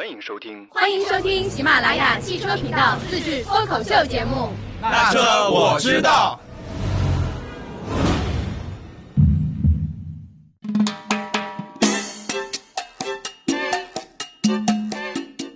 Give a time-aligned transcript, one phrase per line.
[0.00, 4.48] 欢迎收听，欢迎收听喜马拉雅汽车频道自制脱口秀节目。
[4.80, 5.20] 那车
[5.50, 6.40] 我知道。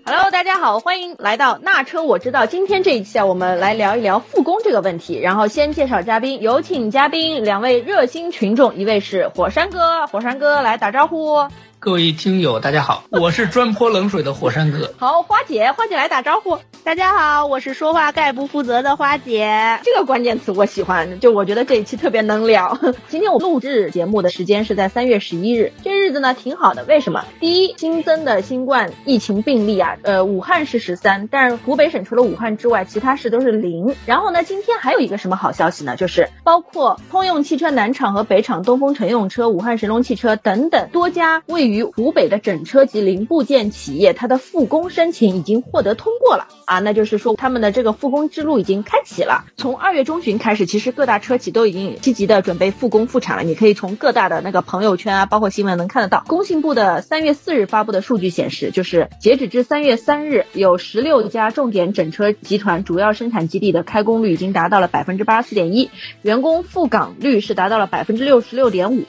[0.05, 2.45] Hello，大家好，欢迎来到那车我知道。
[2.45, 5.19] 今天这一期啊，我们来聊一聊复工这个问题。
[5.19, 11.49] 然后先介绍嘉宾，有请嘉宾两位热心群众，一位是火山哥，火山哥来打招呼。
[11.85, 14.91] 各位听友，大家好， 我是专泼冷水的火山哥。
[14.97, 16.59] 好，花姐，花姐来打招呼。
[16.83, 19.79] 大家好，我是说话概不负责的花姐。
[19.83, 22.79] 这个关键词我喜欢，就我觉得这一期特别能聊。
[23.09, 26.85] 今天我录制节目的时间是在三月十一日，这日子呢挺好的。
[26.85, 27.23] 为什么？
[27.39, 33.95] 第一，新增的新冠疫情病例啊，呃，武汉是十三，但是湖北省除了武汉之外，其他市都是零。
[34.07, 35.97] 然后呢，今天还有一个什么好消息呢？
[35.97, 49.45] 就是包括通用汽车南厂和北厂、东风乘用车、武汉神龙汽车等等多家位于于湖北的整车及零部件企业，它的复工申请已经获得通过了啊，那就是说他们的这个复工之路已经开启了。
[49.57, 53.43] 从二月中旬开始，其实各大车企都已经积极的准备复工复产了。
[53.43, 56.25] 你可以从各大的那个朋友圈啊，包括新闻能看得到。
[56.29, 65.91] 工信部的三月四日发布的数据显示，就是截止至三月三日，有十六家重点整车集团主要生产基地的开工率已经达到了百分之八十四点一，
[66.23, 69.05] 员工复岗率是达到了百分之六十六点五。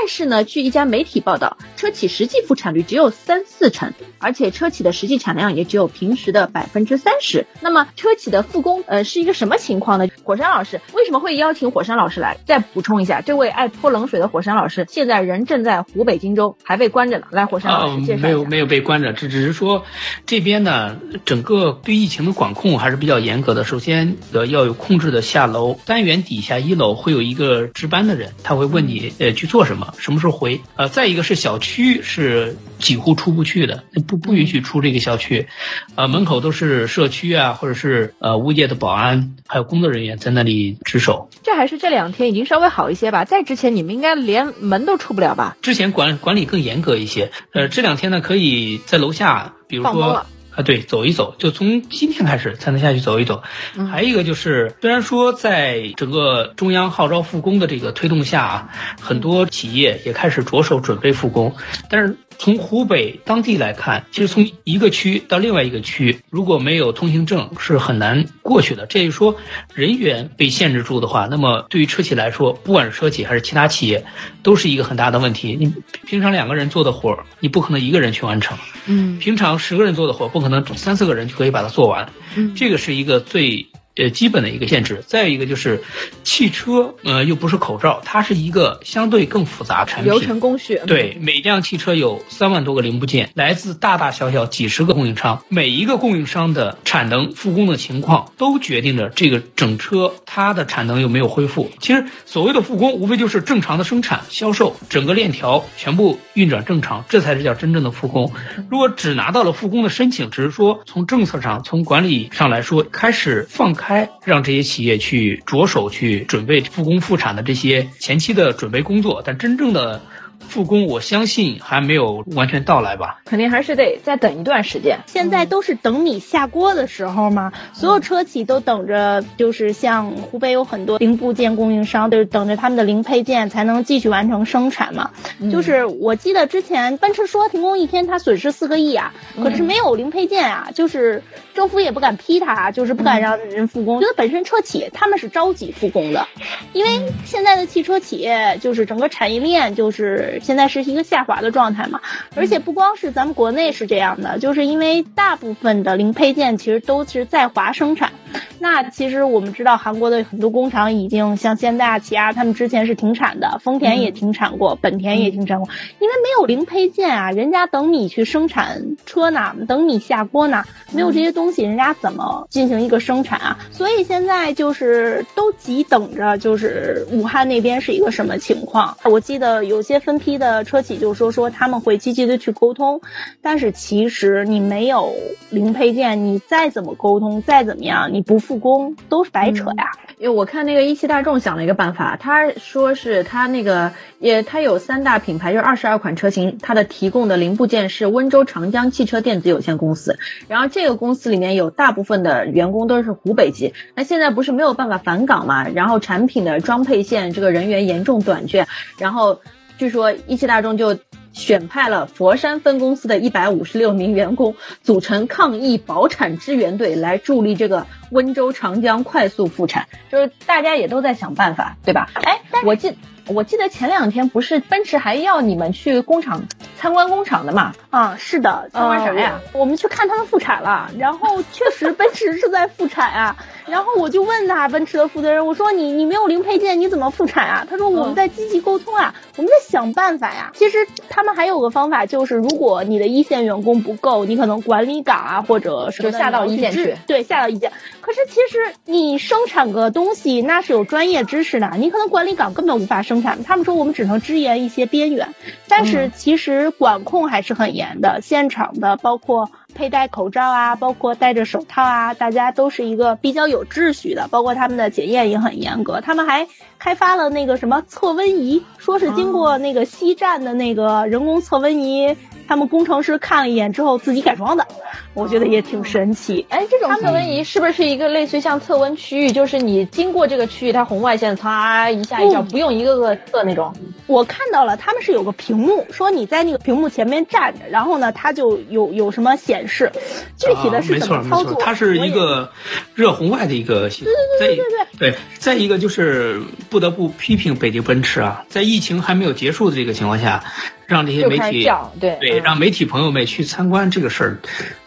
[0.00, 7.46] 但是呢，据一家媒体报道，车企实际复产率只有三四成，而且车企的实际产量也只有平时的百分之三十。
[7.60, 10.06] 那么车企的复工，呃，是一个什么情况呢？
[10.22, 12.36] 火山老师为什么会邀请火山老师来？
[12.46, 17.26] 再补充一下，这位爱泼冷水的火山老师，现在人正在湖北荆州，还被关着呢。
[17.32, 18.28] 来，火山老师介绍一下。
[18.28, 19.84] 没有没有被关着，只只是说
[20.26, 23.64] 这边呢，整个对疫情的管控还是比较严格的。
[23.64, 30.60] 首先呃要有控制的下楼，单元底下一楼会有一个值班的人，他会问你呃去做什么，什么时候回。
[30.76, 35.48] 呃，再一个是小区是几乎出不去的，不不允许出这个小区，
[35.94, 41.30] 呃，门口都是社区啊，或者是呃物业的保安，还有工作人员在那里值守。
[41.42, 43.24] 这还是这两天已经稍微好一些吧？
[43.24, 45.56] 在之前你们应该连门都出不了吧？
[45.62, 50.26] 之前管管理更严格一些，呃，这两天呢可以在楼下，比如说。
[50.58, 53.44] 啊，对，走一走，就从今天开始才能下去走一走。
[53.76, 58.68] 嗯还有一个就是，虽然说在整个中央号召复工的这个推动下啊，
[59.00, 61.54] 很多企业也开始着手准备复工，
[61.88, 68.86] 但是从湖北当地来看，其实从一个区到另外一个区，如果没有通行证是很难过去的。
[68.86, 69.34] 这就是说，
[69.74, 74.04] 人员被限制住的话，那么对于车企来说，不管是车企还是其他企业，
[74.44, 75.56] 都是一个很大的问题。
[75.58, 75.74] 你
[76.06, 78.56] 平常两个人做的活儿，你不可能一个人去完成。
[78.86, 82.12] 嗯平常十个人做的活，不可能三四个人就可以把它做完。
[82.36, 83.66] 嗯这个是一个最
[83.98, 85.02] 呃基本的一个限制。
[85.06, 85.82] 再一个就是，
[86.24, 90.10] 汽车呃又不是口罩，它是一个相对更复杂的产品。
[90.10, 90.76] 流程工序。
[90.76, 101.70] 嗯对，每辆汽车有三万多个零部件，来自大大小小几十个供应商，每一个供应商的产能、复工的情况，都决定着这个整车它的产能有没有恢复。
[101.80, 108.32] 其实所谓的复工，无非就是正常的生产、销售，整个链条全部运转正常，这才是叫真正的复工。
[108.70, 120.02] 如果只拿到了复工的申请，只是说从政策上、从管理上来说，开始放开，开让这些企业去着手去准备复工复产的这些前期的准备工作，但真正的。
[120.40, 123.20] 复工，我相信还没有完全到来吧。
[123.24, 125.00] 肯定还是得再等一段时间。
[125.06, 135.10] 现在都是等米下锅的时候嘛，所有车企都等着，就是像湖北有很多零部件供应商，就是等着他们的零配件才能继续完成生产嘛。
[135.52, 139.12] 就是我记得之前奔驰说停工一天，它损失四个亿啊，
[139.42, 141.22] 可是没有零配件啊，就是
[141.52, 144.00] 政府也不敢批它，就是不敢让人复工。
[144.00, 146.26] 觉得本身车企他们是着急复工的，
[146.72, 150.27] 因为现在的汽车企业就是整个产业链就是。
[150.40, 152.00] 现在是一个下滑的状态嘛，
[152.34, 158.12] 而且不光是咱们国内是这样的，就是因为大部分的零配件其实都是在华生产。
[158.60, 165.68] 那其实我们知道，韩国的很多工厂已经像现代、起亚，他们之前是停产的，丰田也停产过，本田也停产过，
[166.00, 173.58] 因为没有零配件啊，人家等你去生产车呢，等你下锅呢，没有这些东西，人家怎么进行一个生产啊？
[173.70, 178.96] 所以现在就是都急等着，就是武汉那边是一个什么情况？
[179.04, 183.00] 我记得有些分批的车企就说说他们会积极的去沟通，
[183.42, 185.12] 但是其实你没有
[185.50, 189.92] 零配件，你再怎么沟通，再怎么样，你不复工都是白扯呀。
[190.16, 200.18] 因为我看那个一汽大众想了一个办法，他说是他那个也他有三大品牌，就是二十二款车型，它的提供的零部件是温州长江汽车电子有限公司，
[200.48, 208.66] 然后这个公司里面有大部分的员工都是湖北籍，那现在不是没有办法返岗嘛，然后产品的装配线这个人员严重短缺，
[208.98, 209.40] 然后
[209.76, 210.98] 据说一汽大众就
[211.32, 219.88] 选派了佛山分公司的一百五十六名员工，组成抗疫保产支援队，来助力这个温州长江快速复产。
[220.10, 222.10] 就是大家也都在想办法，对吧？
[222.14, 222.94] 哎，我记。
[223.30, 226.44] 我记得前两天不是奔驰还要你们去工厂
[226.78, 227.74] 参观工厂的嘛？
[227.90, 229.40] 啊，是的，参观啥呀？
[229.54, 233.36] 我们去看他们复产了，然后确实 奔驰是在复产啊。
[233.66, 237.66] 然后我就问他奔驰的负责人，我说你你没有零配件，你怎么复产啊？
[237.68, 240.52] 他说我们在积极沟通啊，我们在想办法呀。
[240.54, 247.72] 其实他们还有个方法，就是如果你的一线员工不够，你可能管理岗啊或者什么下到一线去，对，下到一线。
[248.00, 253.44] 可是其实你生产个东西那是有专业知识的，你可能管理岗根本无法生产。
[253.44, 255.34] 他们说我们只能支援一些边缘，
[255.68, 259.50] 但是其实管控还是很严的，现场的包括。
[259.74, 266.00] 佩戴口罩啊，包括戴着手套啊，大家都是一个比较有秩序的，包括他们的检验也很严格。
[266.00, 266.48] 他们还
[266.80, 272.16] 开发了那个什么测温仪，说是经过那个西站的那个人工测温仪。
[272.48, 274.66] 他们工程师看了一眼之后自己改装的，
[275.12, 276.46] 我觉得也挺神奇。
[276.48, 279.30] 哎，这种测温仪是不是一个类似于像测温区域？
[279.30, 283.74] 就是你经过这个区域，它红外线擦一下一下，不用一个个测那种。
[284.06, 289.92] 我看到了，他们是有个屏幕，说你在那个屏幕前面站着，然后呢，它就有有什么显示。
[290.38, 291.60] 具体的是怎么操作？
[291.60, 292.50] 它是一个
[292.94, 294.14] 热红外的一个系统。
[294.40, 295.18] 对对对对对对。
[295.38, 296.40] 再一个就是
[296.70, 300.44] 不得不批评北京奔驰啊，在疫情还没有结束的这个情况下。
[300.88, 301.70] 让这些媒体
[302.00, 304.38] 对对，让媒体朋友们去参观这个事儿，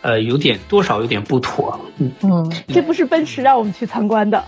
[0.01, 1.79] 呃，有点多少有点不妥。
[1.97, 4.43] 嗯嗯，这不是奔驰让我们去参观的。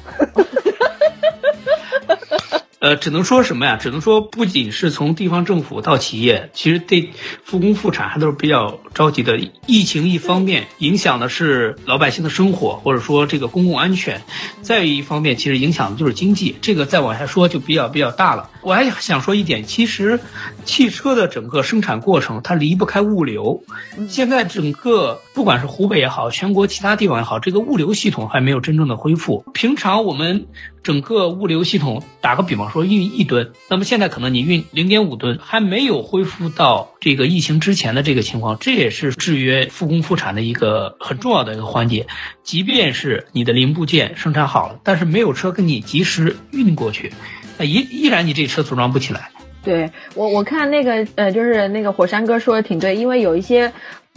[2.83, 3.77] 呃，只能说什么呀？
[3.77, 9.39] 只能说，不仅是从地方政府到企业，其实对复工复产还都是比较着急的。
[9.65, 14.17] 疫情一方面影响的是老百姓的生活，或者说这个公共安全；
[14.61, 16.57] 再一方面，其实影响的就是经济。
[16.61, 18.49] 这个再往下说就比较比较大了。
[18.61, 20.19] 我还想说一点，其实
[20.65, 23.63] 汽车的整个生产过程它离不开物流。
[24.09, 29.45] 现在整个不管是湖北也好，全国其他地方也好，这个物流系统还没有真正的恢复。
[29.53, 30.47] 平常我们。
[30.83, 42.07] 整个物流系统，打个比方说运一吨，那么现在可能你运零点五吨，还没有恢复到这个疫情之前的这个情况，这也是制约复工复产的一个很重要的一个环节。
[42.41, 47.13] 即便是你的零部件生产好了，但是没有车给你及时运过去，
[47.59, 49.29] 那依依然你这车组装不起来。
[49.61, 53.71] 对我我看那个呃，就是那个火山哥说的挺对，因为有一些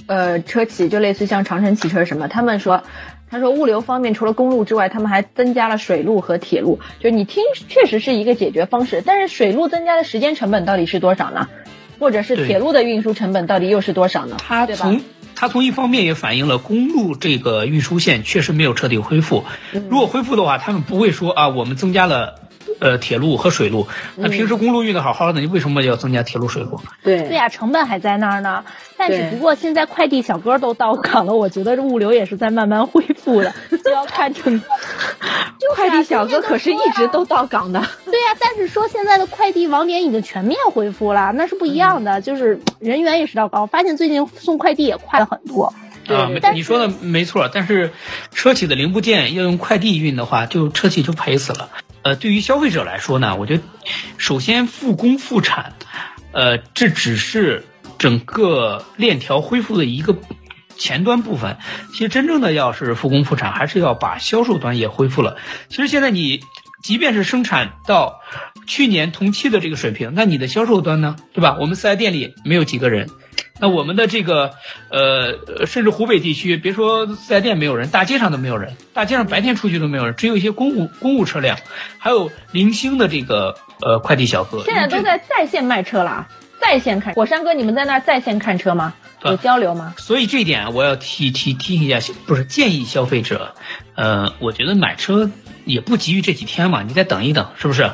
[0.07, 2.83] 呃车企，就类似像长城汽车什么，他们说。
[3.29, 6.79] 他说，物流方面除了公路之外，他们还增加了水路和铁路。
[7.01, 9.03] 就你听，确实是一个解决方式。
[9.05, 11.49] 但是水路增加的时间成本到底是多少呢？
[11.99, 14.37] 或者是铁路的运输成本到底又是多少呢？
[14.39, 15.01] 它从
[15.35, 19.43] 它从一方面也反映了公路这个运输线确实没有彻底恢复。
[19.73, 22.37] 如果恢复的话，他们不会说啊，我们增加了。
[22.79, 23.87] 呃，铁路和水路，
[24.17, 26.81] 那平时公路运的好好的，你为什么要增加铁路水路？
[27.03, 28.65] 对对呀，成本还在那儿呢。
[28.99, 34.63] 但只不过现在快递小哥都到岗了，我觉得这物流也是在慢慢恢复的， 就要看成。
[35.75, 37.81] 快递小哥可是一直都到岗的。
[38.05, 43.63] 对呀，但是说现在的快递网点已经全面恢复了，那是不一样的，就是人员也是到岗。
[43.63, 45.75] 我发现最近送快递也快了很多。
[46.09, 47.91] 啊，你说的没错，但是
[48.31, 51.69] 车企的零部件要用快递运的话，就车企就赔死了。
[52.07, 53.65] 呃，对于消费者来说呢，我觉得，
[54.17, 55.73] 首先复工复产，
[56.31, 57.65] 呃，这只是
[57.99, 60.17] 整个链条恢复的一个
[60.77, 61.57] 前端部分。
[61.91, 65.37] 其实真正的要是复工复产，还是要把销售端也恢复了。
[65.69, 66.43] 其实现在你
[66.81, 68.21] 即便是生产到
[68.69, 71.57] 去年同期的这个水平，那你的销售端呢，对吧？
[71.59, 73.11] 我们四 S 店里没有几个人。
[73.59, 74.53] 那我们的这个，
[74.91, 81.59] 呃，甚至湖北地区，别说四 S 店没有人，大街上都没有人，大街上白天出去都没有人，只有一些公务公务车辆，
[81.99, 84.63] 还有零星的这个呃快递小哥。
[84.65, 86.29] 现在都在在线卖车了，
[86.61, 87.15] 在线看。
[87.15, 88.95] 火山哥，你们在那儿在线看车吗？
[89.25, 89.95] 有交流吗？
[89.97, 93.55] 所以这一点我要提提提醒一下，不是建议消费者，
[93.95, 95.31] 呃，我觉得买车
[95.65, 97.91] 也不急于这几天嘛，你再等一等，是不是？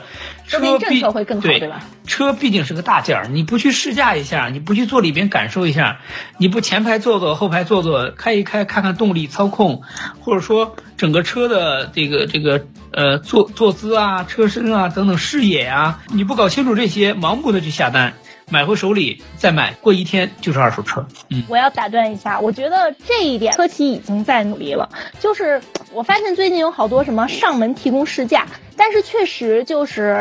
[0.59, 1.83] 说明政策会更好，对吧？
[2.07, 6.01] 车毕竟是个大件儿，你不去试驾一下，你不去坐里边感受一下，
[6.39, 9.83] 你不前排坐坐，后排坐坐，开一开，看看动力、操控，
[10.21, 18.15] 或者说整个车的这个这个呃坐坐姿啊、车身啊等等视野啊，你不搞清楚这些，盲目的去下单。
[18.51, 21.07] 买回手里再买，过一天就是二手车。
[21.31, 24.91] 嗯，我要打断一下，我觉得这一点车企已经在努力了。
[25.21, 25.63] 就是
[25.95, 30.17] 我发现最近有好多什么上门提供试驾，但是确实就是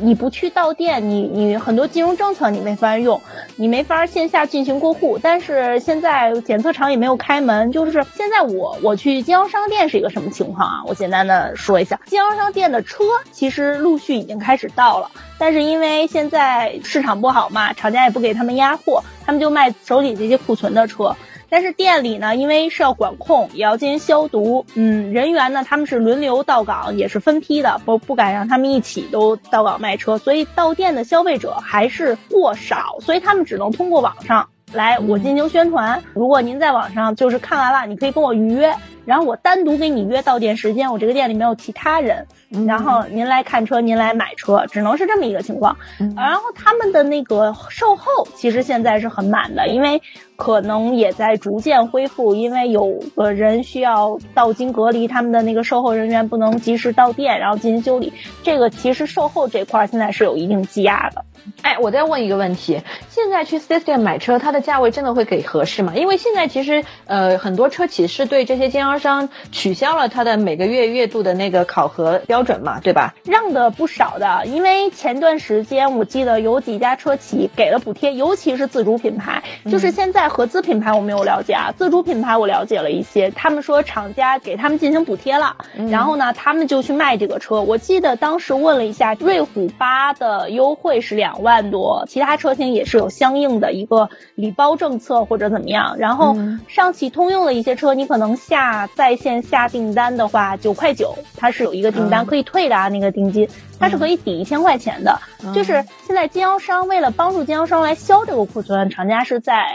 [0.00, 3.20] 你不去到店，你你很多金融政策你没法用，
[3.56, 5.18] 你没法线下进行过户。
[5.22, 10.82] 但是现在检测厂也没有开门，就是现在我我去经销商店是一个什么情况啊？
[10.86, 21.16] 我简单的说一下，经销商店的车其实陆续已经开始到了，但是因为现在市场不好嘛，厂家也不给他们压货，他们就卖手里这些库存的车。
[21.52, 36.02] 但是店里呢，因为是要管控，也要进行消毒，嗯，人员呢他们是轮流到岗，也是分批的，不不敢让他们一起都到岗卖车，所以到店的消费者还是过少，所以他们只能通过网上来我进行宣传。
[36.14, 38.74] 如果您在网上就是看完了，你可以跟我预约。
[39.04, 42.26] 然后我单独给你约到店时间，我这个店里没有其他人，
[42.66, 45.76] 然后您来看车，您来买车，只能是这么一个情况。
[46.16, 50.02] 然后他们的那个售后其实现在是很满的，因为
[50.36, 58.12] 可能也在逐渐恢复，因为有个人需要到京隔离，他们的那个售后人员不能及时到店，然后进行修理。
[58.42, 61.24] 这个其实售后这块现在是有一定积压的。
[61.62, 65.92] 哎，我再问一个问题，现在去四 S 店买车，它的价位真的会给合适吗？
[65.96, 73.14] 因为现在其实呃很多车企是对这些经销商取消了他的每个月月度的那个考核标准嘛，对吧？
[73.24, 85.56] 让的不少的，因为前段时间我记得有几家车企给了补贴，尤其是自主品牌，就是现在合资品牌我没有了解啊，自主品牌我了解了一些，他们说厂家给他们进行补贴了，
[85.90, 87.60] 然后呢，他们就去卖这个车。
[87.62, 95.96] 我记得当时问了一下，瑞虎八的优惠是两万多，其他车型也是有相应的一个礼包政策或者怎么样。
[95.98, 96.36] 然后
[96.68, 98.81] 上汽通用的一些车，你可能下。
[98.88, 103.48] 在线下订单的话，九块九，它是有一个订单可以退的啊，那个定金，
[103.78, 105.20] 它是可以抵一千块钱的。
[105.54, 109.66] 就是现在经销商为了帮助经销商来销这个库存，厂家是在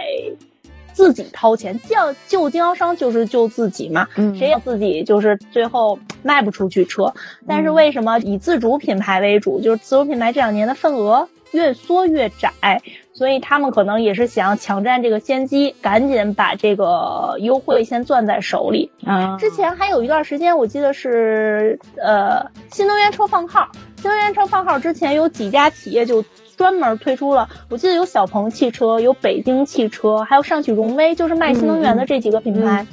[0.94, 7.14] 自己掏钱，叫救经销商就是救自己嘛，谁也自己就是最后卖不出去车。
[7.48, 9.62] 但是为什么以自主品牌为主？
[9.62, 12.82] 就是自主品牌这两年的份额越缩越窄。
[13.18, 18.92] 所以他们可能也是想抢占这个先机，赶紧把这个优惠先攥在手里。
[19.04, 26.24] 啊，之前还有一段时间，我记得是呃新能源车放号，新能源车放号之前有几家企业就
[26.58, 32.86] 专门推出了，我记得有小鹏汽车、有北京汽车，还有上汽荣威，就是卖新能源的这几个品牌。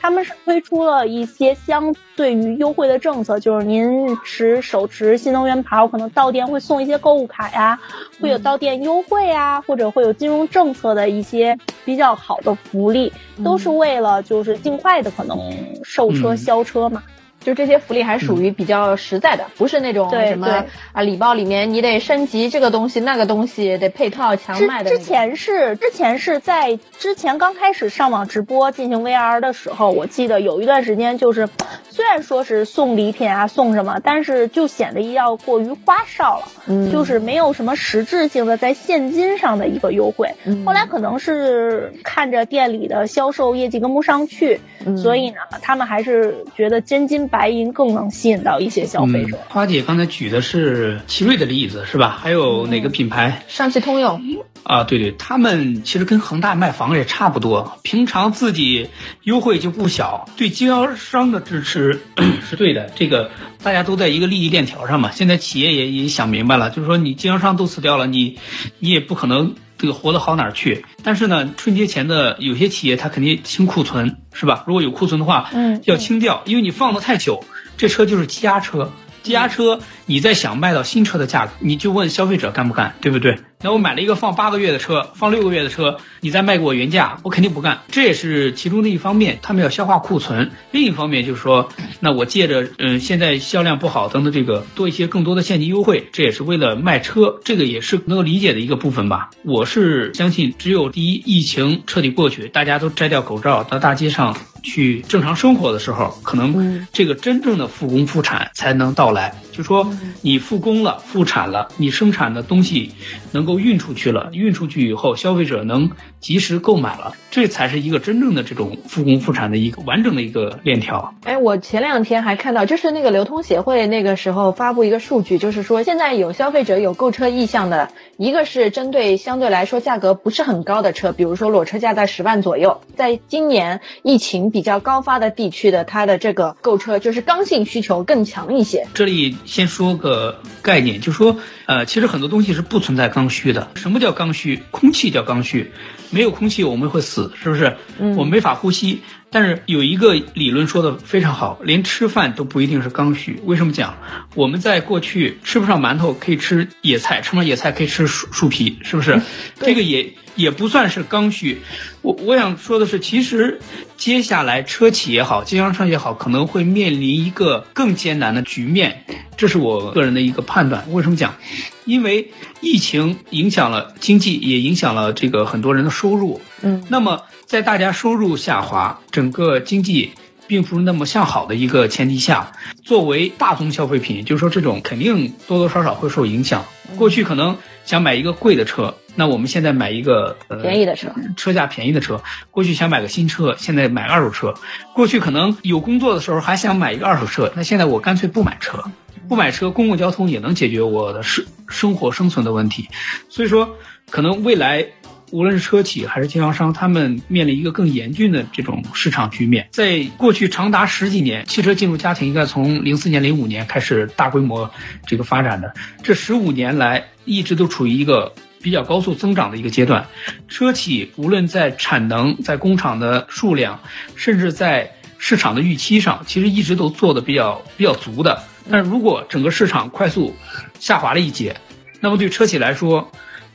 [0.00, 7.78] 他们是推出了一些相对于优惠的政策，就是您持手持新能源牌，我可能到店会送一些购物卡呀，
[8.20, 13.12] 会有到店优惠啊，或者会有金融政策的一些比较好的福利，
[13.44, 15.38] 都是为了就是尽快的可能
[15.84, 17.02] 售车销车嘛。
[17.40, 24.90] 就这些福利还属于比较实在的，不是那种什么啊礼包里面你得升级这个东西那个东西得配套强卖的。
[24.90, 31.48] 之前是之前是在之前刚开始上网直播进行 VR 的时候，我记得有一段时间就是
[31.88, 40.34] 虽然说是送礼品啊送什么，但是就显得要过于花哨了，嗯，就是没有什么实质性的在现金上的一个优惠。
[40.66, 44.60] 后来可能是看着店里的销售业绩跟不上去，
[45.02, 47.29] 所以呢，他们还是觉得真金。
[47.30, 49.38] 白银更能吸引到一些消费者。
[49.48, 52.18] 花姐刚才举的是奇瑞的例子是吧？
[52.20, 53.44] 还有哪个品牌？
[53.48, 54.20] 上汽通用。
[54.62, 58.90] 啊，对对，他们其实跟恒大卖房也差不多，平常自己
[59.22, 62.00] 优惠就不小，对经销商的支持
[62.48, 62.90] 是对的。
[62.94, 63.30] 这个
[63.62, 65.10] 大家都在一个利益链条上嘛。
[65.12, 68.38] 现在企业也也想明白了，就是说你经销商都死掉了，你
[68.78, 70.84] 你也不可能这个活得好哪儿去。
[71.02, 74.18] 但是呢，春节前的有些企业他肯定清库存。
[74.32, 74.62] 是吧？
[74.66, 77.44] 如果有库存的话，嗯，要清掉，因为你放的太久，
[77.76, 78.92] 这车就是积压车。
[79.22, 83.38] 积压车，你再想卖到新车的价格，你就问消费者干不干，对不对？
[83.62, 87.82] 那我买了一个放八个月的车，放六个月的车，你再卖给我原价，我肯定不干。
[87.90, 90.50] 这也是其中的一方面，他们要消化库存。
[90.70, 91.68] 另一方面就是说，
[92.00, 99.28] 那我借着嗯现在销量不好等等这个多一些更多的现金优惠，这也是为了卖车，这个也是能够理解的一个部分吧。
[99.44, 104.34] 我是相信，只有第一疫情彻底过去，大家都摘掉口罩到大街上。
[104.62, 109.34] 去正常生活的时候，可能这个真正的复工复产才能到来。
[109.52, 109.90] 就说
[110.20, 112.92] 你复工了、复产了，你生产的东西
[113.32, 115.90] 能够运出去了，运出去以后，消费者能
[116.20, 121.14] 及时购买了，这才是一个真正的这种复工复产的一个完整的一个链条。
[121.24, 138.86] 哎，我前两天还看到，就是那个流通协会那个时候发布一个数据，就是说现在有消费者有购车意向的，一个是针对相对来说价格不是很高的车，比如说裸车价在十万左右，在今年疫情比较高发的地区的，它的这个购车就是刚性需求更强一些。
[138.94, 139.36] 这里。
[139.44, 143.70] 先说个概念，就说，呃，其实很多东西是不存在刚需的。
[143.74, 144.62] 什么叫刚需？
[144.70, 145.72] 空气叫刚需，
[146.10, 147.76] 没有空气我们会死，是不是？
[147.98, 149.02] 嗯，我们没法呼吸。
[149.32, 153.40] 但是有一个理论说的非常好，连吃饭都不一定是刚需。
[153.44, 153.96] 为什么讲？
[154.34, 159.22] 我们在过去吃不上馒头可以吃野菜，吃不上野菜可以吃树树皮，是不是？
[159.60, 161.60] 这个也也不算是刚需。
[162.02, 163.60] 我我想说的是，其实
[163.96, 169.04] 接下来车企也好，经销商也好，可能会面临一个更艰难的局面，
[169.36, 170.90] 这是我个人的一个判断。
[170.90, 171.36] 为什么讲？
[171.84, 176.40] 因为疫情影响了经济，也影响了这个很多人的收入。
[176.62, 180.12] 嗯，那么在大家收入下滑，整个经济
[180.46, 182.52] 并不是那么向好的一个前提下，
[182.82, 186.64] 作为大宗消费品，就是说这种肯定多多少少会受影响。
[186.96, 192.22] 过去可能想买一个贵的车，那我们现在买一个呃便宜的车，车价便宜的车。
[192.50, 194.54] 过去想买个新车，现在买二手车。
[194.94, 198.82] 过去可能有工作的时候还想买一个二手车，那现在我干脆不买车，
[199.28, 202.88] 不买车，公共交通也能解决我的生生活生存的问题。
[203.28, 203.76] 所以说，
[204.10, 204.86] 可能未来。
[205.32, 209.68] 无论是车企还是经销商，他们面临一个更严峻的这种市场局面。
[209.72, 214.70] 在过去长达十几年，汽车进入家庭应该从零四年、零五年开始大规模
[215.06, 215.72] 这个发展的，
[216.02, 220.06] 这十五年来一直都处于一个比较高速增长的一个阶段。
[220.48, 223.80] 车企无论在产能、在工厂的数量，
[224.16, 228.42] 甚至在市场的预期上，其实一直都做的比较比较足的。
[228.70, 230.34] 但如果整个市场快速
[230.78, 231.56] 下滑了一截，
[232.00, 233.10] 那么对车企来说，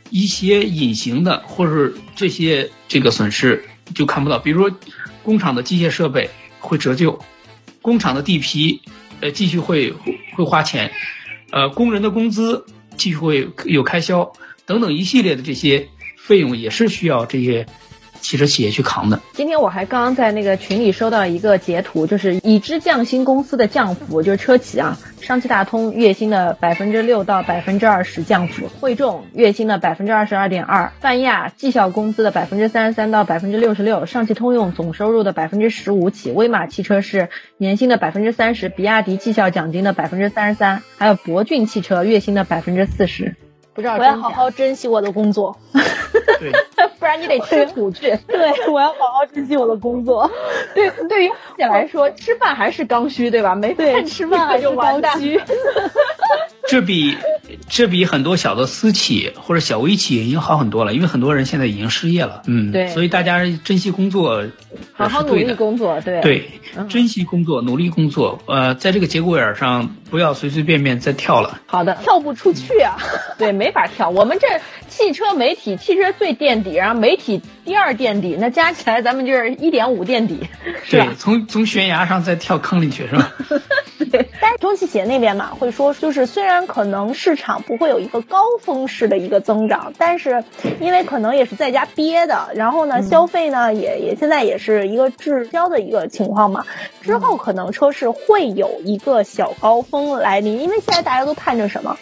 [0.09, 4.77] 一些隐形的或者这些这个损失就看不到，比如说
[5.24, 7.19] 工厂的机械设备会折旧，
[7.81, 8.81] 工厂的地皮
[9.21, 9.93] 呃继续会
[10.35, 10.91] 会花钱，
[11.51, 12.65] 呃工人的工资
[12.97, 14.31] 继续会有开销
[14.65, 17.65] 等等一系列的这些费用也是需要这些
[18.22, 19.19] 汽车企业去扛的。
[19.34, 43.36] 今天我还刚刚在那个群里收到一个截图，就是已知降薪公司的降幅，就是车企啊，上汽大通月薪的百分之六到百分之二十降幅，汇众月薪的百分之二十二点二，泛亚绩效工资的百分之三十三到百分之六十六，上汽通用总收入的百分之十五起，威马汽车是年薪的百分之三十，比亚迪绩效奖金的百分之三十三，还有博骏汽车月薪的百分之四十。
[43.74, 45.60] 不知道我要好好珍惜我的工作。
[46.39, 46.51] 对，
[47.00, 48.15] 不然你得吃土去。
[48.27, 50.29] 对，我要好好珍惜我的工作。
[50.74, 53.55] 对，对于姐来说， 吃饭还是刚需，对吧？
[53.55, 55.19] 没对，饭吃饭还就完蛋。
[56.67, 57.15] 这比
[57.69, 62.41] 这比很多小的私企或者小微企业已经好很多了，因为很多人现在已经失业了。
[62.48, 64.46] 嗯，对，所以大家珍惜工作，
[64.94, 66.50] 好好努力工作，对对，
[66.90, 68.42] 珍惜工作，努力工作。
[68.48, 71.61] 呃，在这个节骨眼上，不要随随便便再跳了。
[71.68, 72.98] 好的，跳不出去啊。
[73.37, 74.09] 对，没法跳。
[74.09, 74.48] 我们这
[74.87, 80.40] 汽车媒体，汽车最垫底，然后媒体第二垫底，那加起来咱们就是一点五垫底，
[80.83, 81.05] 是吧？
[81.05, 83.33] 对，从从悬崖上再跳坑里去，是吧？
[84.18, 84.30] 对。
[84.42, 90.44] 但是中汽协那边嘛，会说，就是虽然可能市场不会有一个高峰式的一个增长，但是
[90.80, 96.66] 因为可能也是在家憋的，然后呢，消费呢也也现在也是一个滞销的一个情况嘛，
[97.01, 101.98] 之后可能车市会有一个小高峰来临，因为现在大家都盼着什么？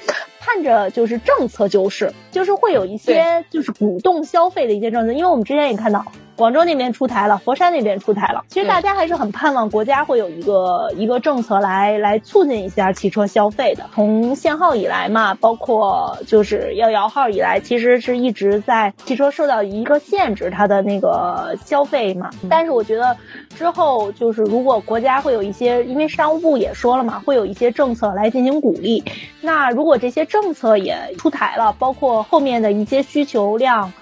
[0.46, 13.90] 盼着就是政策救市，就是会有一些就是鼓动消费的一些政策，因为我们之前也看到广州那边出台了，佛山那边出台了，其实大家还是很盼望国家会有一个一个政策来来促进一下汽车消费的。
[13.94, 22.32] 从限号以来嘛，包括就是要摇号以来，其实是一直在汽车受到一个限制它的那个消费嘛。
[22.50, 23.16] 但是我觉得
[23.56, 29.04] 之后就是如果国家会有一些，因为商务部也说了嘛，会有一些政策来进行鼓励。
[29.42, 33.94] 那如果这些政策也出台了，包括后面的一些需求量，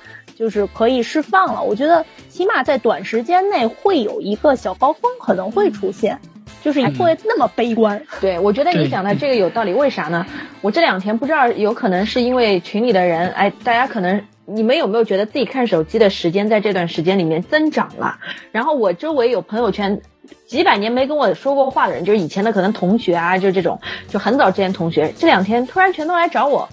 [0.42, 1.62] 就是可以释放了。
[1.62, 6.20] 我觉得起码在短时间内会有一个小高峰可能会出现，
[6.64, 8.02] 就是也不会那么悲观。
[8.20, 9.72] 对，我觉得你讲的这个有道理。
[9.72, 10.26] 为啥呢？
[10.62, 18.18] 我这两天不知道，有可能是因为群里的人，哎，大家可能你们有没有觉得自己看手机的时间在这段时间里面增长了？
[18.52, 20.02] 然后我周围有朋友圈。
[20.48, 26.70] 几百年没跟我说过话的人，就是以前的可能同学啊，就这种，就很早之前同学，这两天突然全都来找我，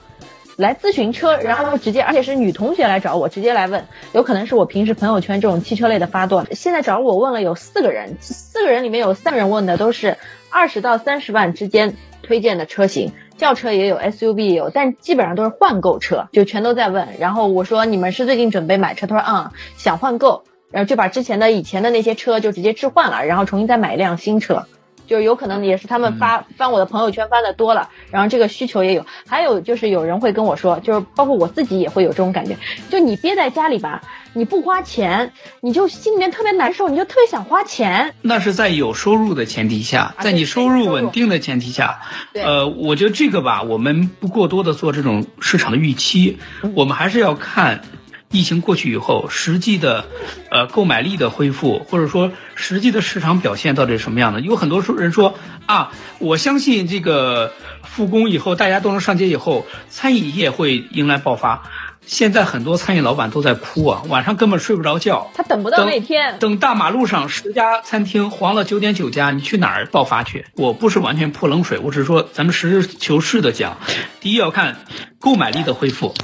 [0.58, 10.16] 来咨询车，然后直接，而且是女同学来找我，直接来问，有可能是我平时朋友圈这种汽车类的发段，现在找我问了有四个人，四个人里面有三个人问的都是
[10.50, 17.06] 二十到三十万之间推荐的车型，轿车也有，SUV 也有，但基本上都是换购车，就全都在问。
[17.20, 19.06] 然后我说你们是最近准备买车？
[19.06, 20.42] 他说嗯，想换购。
[20.70, 24.66] 然后就把之前的以前的那些车就直接置换了，然后重新再买一辆新车，
[25.08, 29.06] 就是有可能也是他们发翻我的朋友圈翻的多了，然后这个需求也有。
[29.26, 32.56] 还有就是有人会跟我说，就是包括我自己也会有这种感觉，
[32.90, 34.02] 就你憋在家里吧，
[34.34, 38.14] 你不花钱，你就心里面特别难受，你就特别想花钱。
[38.22, 42.00] 那是在有收入的前提下，在你收入稳定的前提下，
[42.34, 46.38] 呃，我觉得这个吧，我们不过多的做这种市场的预期，
[46.74, 47.82] 我们还是要看。
[48.30, 50.04] 疫情过去以后实际的，
[50.50, 54.40] 呃，购买力的恢复，或者说实际的市场表现到底是什么样的？
[54.40, 55.34] 有很多人说
[55.66, 61.62] 啊，我相信这个复工以后，大家都能上街以后，餐饮业会迎来爆发。
[62.06, 65.30] 现在很多餐饮老板都在哭啊，晚上根本睡不着觉。
[65.34, 70.46] 他等不到那天，等大马路上十家餐厅黄了九点九家，你去哪儿爆发去？
[70.54, 73.76] 我不是完全泼冷水，我只是说咱们实事求是的讲，
[74.20, 74.76] 第一要看
[75.18, 76.14] 购买力的恢复，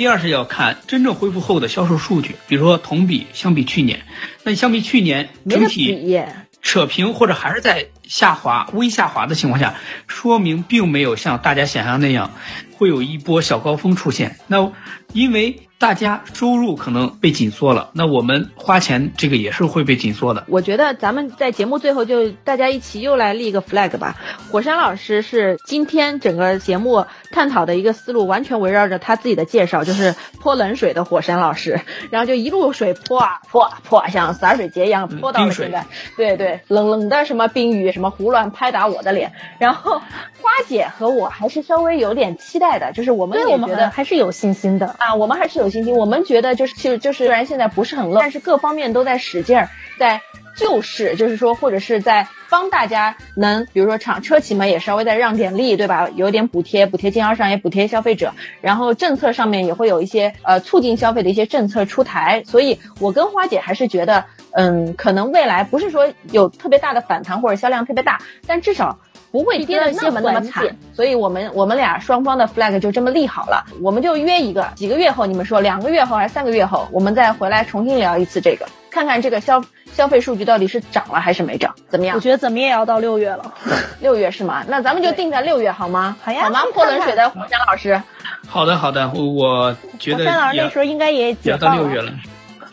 [0.00, 4.00] 第二是要看真正恢复后的销售数据，比如说同比相比去年，
[4.44, 6.18] 那相比去年整体
[6.62, 9.74] 扯平或者还是在下滑、微下滑的情况下，
[10.06, 12.30] 说明并没有像大家想象那样。
[12.78, 14.72] 会有一波小高峰出现，那
[15.12, 20.46] 因为大家收入可能被紧缩了，那我们花钱这个也是会被紧缩的。
[20.48, 24.16] 我觉得咱们在节目最后就大家一起又来立一个 flag 吧。
[24.50, 35.84] 火山老师是今天整个节目探讨的一个思路，完全围绕着他自己的介绍，就是泼冷水的火山老师， 然后就一路水泼啊泼啊泼，像洒水节一样泼到了现在。
[36.16, 39.32] 对对，冷冷的什么冰雨，什么胡乱拍打我的脸。
[39.58, 42.70] 然后花姐和我还是稍微有点期待。
[42.80, 45.96] 的，就是我们也觉得还是有信心的啊，我们还是有信心。
[45.96, 50.22] 我们觉得就是其实就是虽然现在不是很冷，但是各方面都在使劲儿，在
[50.56, 56.08] 救市，就是说或者是在帮大家能，比如说厂车企们也稍微再让点力，对吧？
[56.14, 62.42] 有点补贴，补贴经销商也补贴消费者，然后政策上面也会有一些呃促进消费的一些政策出台。
[62.46, 68.98] 所以我跟花姐还是觉得，嗯，可能未来不是说有特别大的反弹或者销量特别大，但至少。
[69.32, 82.16] 不会跌的那么那么惨，所以我们我们俩双方的 flag 就这么立好了，我们就约一个几个月后，你们说两个月后还是三个月后，我们再回来重新聊一次这个，看看这个消消费数据到底是涨了还是没涨，怎么样？
[82.16, 83.54] 我觉得怎么也要到六月了，
[84.00, 84.64] 六月是吗？
[84.68, 86.16] 那咱们就定在六月好吗？
[86.22, 86.60] 好呀，好吗？
[86.74, 88.02] 泼冷水的火山老师，
[88.46, 92.12] 好的好的，我觉得火山老师那时候应该也要到六月了，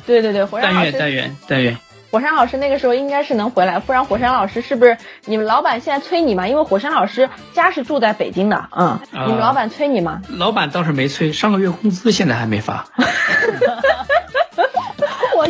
[0.06, 1.78] 对对对，火山老师，但愿但愿但愿。
[2.10, 6.48] 火山老师那个时候应该是能回来，不然火山老师是不是你们老板现在催你吗？
[6.48, 10.22] 因为火山老师家是住在北京的，嗯，你们老板催你吗？
[10.30, 12.86] 老板倒是没催，上个月工资现在还没发。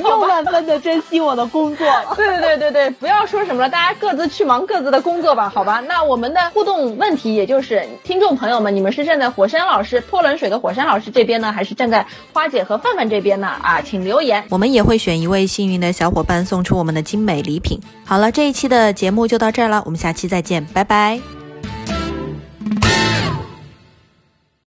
[0.03, 2.13] 我又万分的珍惜我的工作 了。
[2.15, 5.81] 对对对对对，不要说什么了，大家各自去忙各自的工作吧，好吧？
[5.87, 13.47] 那我们的互动问题，也就是听众朋友们，你们是站在火山老师泼冷水的火山老师这边呢，还是站在花姐和范范这边呢？
[13.61, 17.79] 啊，请留言，我们也会选一位幸运的小伙伴送出我们的精美礼品。
[18.05, 21.46] 好了，这一期的节目就到这儿了，我们下期再见，拜拜。